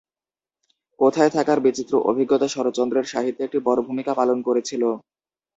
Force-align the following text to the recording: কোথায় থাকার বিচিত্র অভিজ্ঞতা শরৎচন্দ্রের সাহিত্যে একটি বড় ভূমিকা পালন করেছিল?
কোথায় 0.99 1.31
থাকার 1.35 1.59
বিচিত্র 1.65 1.93
অভিজ্ঞতা 2.09 2.47
শরৎচন্দ্রের 2.49 3.05
সাহিত্যে 3.05 3.45
একটি 3.45 3.59
বড় 3.67 3.79
ভূমিকা 3.87 4.11
পালন 4.19 4.37
করেছিল? 4.47 4.83